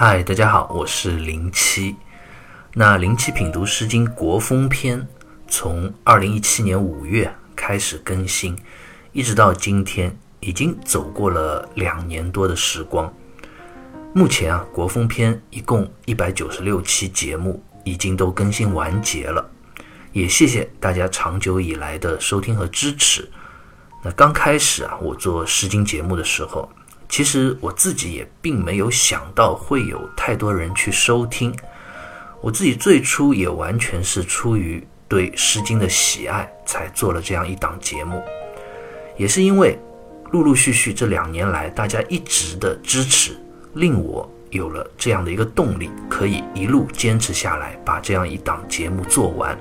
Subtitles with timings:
[0.00, 1.96] 嗨，大家好，我是零七。
[2.72, 5.00] 那零七品读《诗经·国风篇》
[5.48, 8.56] 从二零一七年五月开始更新，
[9.10, 13.12] 一直到今天，已经走过了两年多的时光。
[14.14, 19.50] 目前啊，《国风篇》一共一百九十六期节目已经都更新完结了，
[20.12, 23.28] 也谢谢大家长久以来的收听和支持。
[24.04, 26.70] 那刚开始啊，我做《诗经》节目的时候。
[27.08, 31.54] 其实我自己也并没有想到会有太多人去收听，
[32.40, 38.22] 我自己最初也完全是出于对《诗经》的喜爱才做了这样一档节目，
[39.16, 39.78] 也是因为
[40.30, 43.32] 陆陆续续这两年来大家一直的支持，
[43.72, 49.58] 令我有了这样的一个动力，可以一路坚持下来，把这样一档节目做完。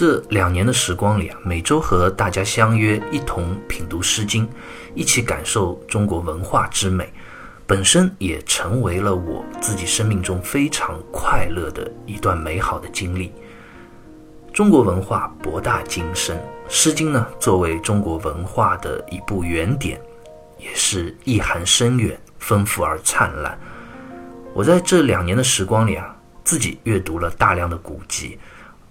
[0.00, 4.46] 这两年的时光里啊，每周和大家相约，一同品读《诗经》，
[4.94, 7.12] 一起感受中国文化之美，
[7.66, 13.32] 本身也成为了我自己生命中非常快乐的一段美好的经历。
[14.52, 16.36] 中国文化博大精深，
[16.68, 20.00] 《诗经》呢，作为中国文化的一部原典，
[20.60, 23.58] 也是意涵深远、丰富而灿烂。
[24.54, 28.38] 我在这两年的时光里啊，自己阅读了大量的古籍。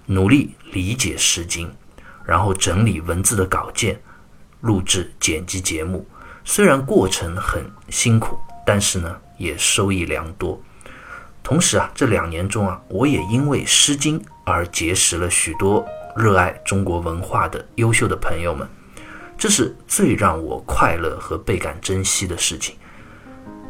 [0.10, 1.68] 努力理解《诗经》，
[2.26, 4.00] 然后整理文字的稿件，
[4.62, 6.08] 录制剪辑节目。
[6.46, 10.62] 虽然过程很辛苦，但是呢，也收益良多。
[11.44, 15.86] 同时啊，这两年中啊，我也因为《诗经》而结识了许多
[16.16, 18.66] 热爱中国文化的优秀的朋友们，
[19.38, 22.76] 这是最让我快乐和倍感珍惜的事情。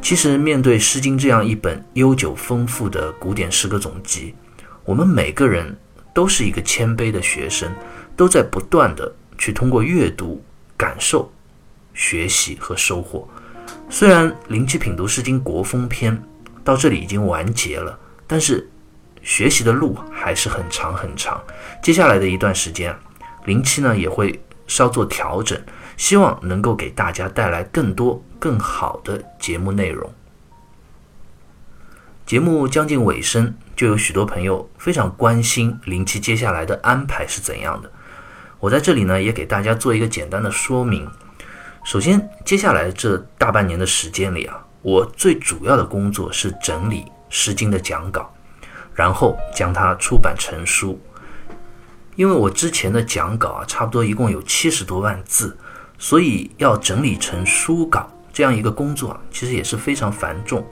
[0.00, 4.36] 其实，面对《诗经》这样一本悠久丰富的古典诗歌总集，
[4.84, 5.76] 我们每个人。
[6.18, 7.72] 都是一个谦卑的学生，
[8.16, 10.42] 都在不断的去通过阅读、
[10.76, 11.30] 感受、
[11.94, 13.28] 学习和收获。
[13.88, 16.12] 虽然《灵气品读诗经·国风篇》
[16.64, 18.68] 到这里已经完结了，但是
[19.22, 21.40] 学习的路还是很长很长。
[21.80, 22.92] 接下来的一段时间，
[23.44, 25.56] 灵七呢也会稍作调整，
[25.96, 30.12] 希望能够给大家带来更多更好的节目内容。
[32.26, 33.54] 节目将近尾声。
[33.78, 37.88] 就有许多朋友非常关心零七接下来的安排是怎样的。
[38.58, 41.08] 我在这里呢，也给大家做一个简单的说明。
[41.84, 48.34] 首先，接下来这大半年的时间里啊，我最主要的工作是整理《诗经》的讲稿，
[48.94, 51.00] 然后将它出版成书。
[52.16, 55.56] 因为我之前的讲稿啊，差不多一共有七十多万字，
[55.98, 60.66] 所以要整理成书稿这样一个工作啊，其实也是非常繁重。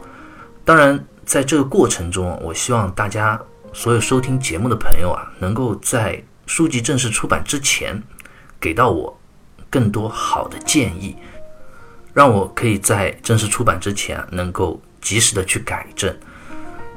[0.65, 1.07] 当然。
[1.27, 3.39] 在这个过程中，我希望大家
[3.73, 8.01] 所有收听节目的朋友啊，能够在书籍正式出版之前，
[8.61, 9.19] 给到我
[9.69, 11.17] 更多好的建议，
[12.15, 16.17] 让我可以在正式出版之前能够及时的去改正，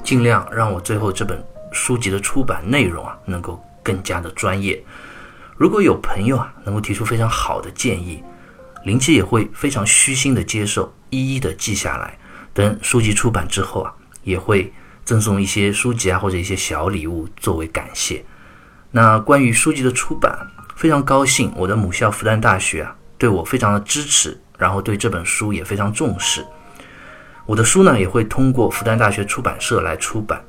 [0.03, 4.81] 尽量让我最后这本书籍的出版内容啊，能够更加的专业。
[5.57, 8.23] 如果有朋友啊，能够提出非常好的建议，
[8.85, 12.15] 林七也会非常虚心的接受，一一的记下来。
[12.53, 13.91] 等书籍出版之后啊。
[14.23, 14.71] 也会
[15.03, 18.23] 赠送一些书籍啊，或者一些小礼物作为感谢。
[18.91, 20.35] 那关于书籍的出版，
[20.75, 26.45] 非常高兴，我的母校复旦大学啊，对我非常的支持，然后对这本书也非常重视。
[27.45, 30.43] 我的书呢，也会通过复旦大学出版社来出版。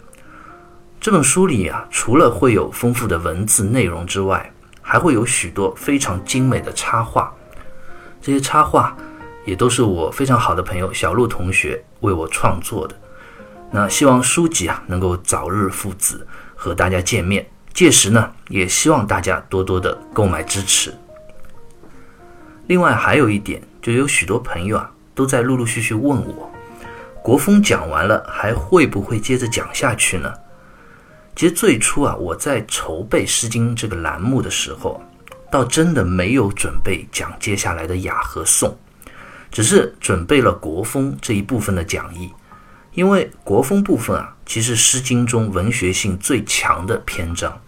[1.00, 7.32] 这本书里啊，除了会有丰富的文字内容之外，还会有许多非常精美的插画。
[8.20, 8.94] 这些插画
[9.47, 12.94] 也都是我非常好的朋友小鹿同学为我创作的。
[13.72, 16.26] 那希望书籍啊能够早日父子
[16.56, 20.92] 和大家见面，届时呢也希望大家多多的购买支持。
[22.66, 26.50] 另外还有一点，就有许多朋友啊都在陆陆续续问我，
[27.22, 30.32] 国风讲完了还会不会接着讲下去呢？
[31.36, 35.00] 其实最初啊我在筹备《诗经》这个栏目的时候，
[35.50, 38.77] 倒真的没有准备讲接下来的雅和颂，
[39.50, 42.28] 只是准备了国风这一部分的讲义。
[42.92, 47.60] 因为国风部分啊，其实《诗经》中文学性最强的篇章，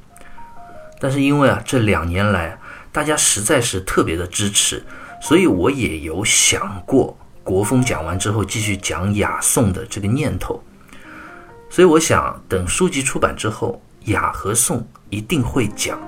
[0.98, 2.58] 但是因为啊这两年来
[2.90, 4.84] 大家实在是特别的支持，
[5.20, 10.62] 所以我也有想过国风讲完之后继续讲雅颂的这个念头。
[11.70, 15.98] 所以我想等书籍出版之后，雅和颂一定会讲，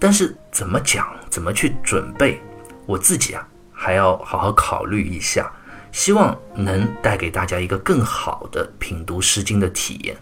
[0.00, 2.40] 但是怎么讲，怎么去准备，
[2.86, 5.52] 我自己啊还要好好考虑一下。
[5.94, 10.16] 希望能带给大家一个更好的品读《诗经》的体验。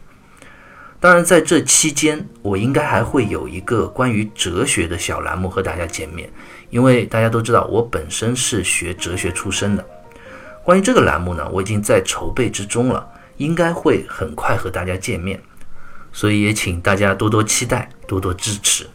[1.01, 6.31] 当然，在这期间，我应该还会有一个关于哲学的小栏目和大家见面，
[6.69, 9.85] 因为大家都知道我本身是学哲学出身的。
[10.63, 13.09] 关于这个栏目呢，我已经在筹备之中了，
[13.39, 15.43] 应该会很快和大家见面，
[16.13, 18.87] 所以也请大家多多期待，多多支持。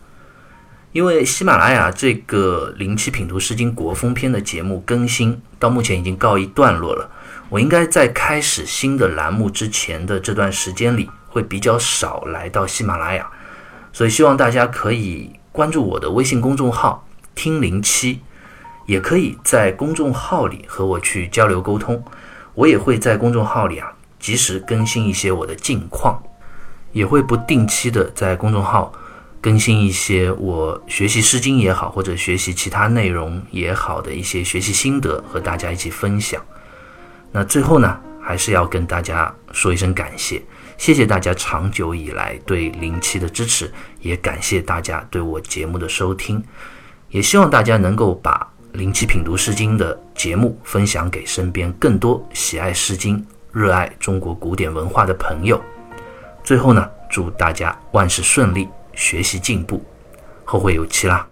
[0.98, 7.08] 因为喜马拉雅这个《灵气品读诗经国风篇》的节目更新到目前已经告一段落了，
[7.50, 13.30] 我应该在开始新的栏目之前的这段时间里会比较少来到喜马拉雅，
[13.94, 18.20] 所以希望大家可以关注我的微信公众号“听灵七”，
[18.88, 22.04] 也可以在公众号里和我去交流沟通。
[22.56, 26.20] 我也会在公众号里啊及时更新一些我的近况，
[26.92, 28.92] 也会不定期的在公众号。
[29.40, 36.44] 更新一些我学习《诗经》也好，或者学习其他内容也好的一些学习心得，和大家一起分享。
[37.32, 40.42] 那最后呢，还是要跟大家说一声感谢，
[40.78, 46.44] 谢谢大家长久以来对灵气的支持，也感谢大家对我节目的收听，
[47.10, 48.48] 也希望大家能够把
[48.78, 53.18] 《灵气品读诗经》的节目分享给身边更多喜爱《诗经》、
[53.52, 55.62] 热爱中国古典文化的朋友。
[56.44, 58.68] 最后呢，祝大家万事顺利。
[58.98, 59.80] 学习进步，
[60.44, 61.30] 后会有期啦。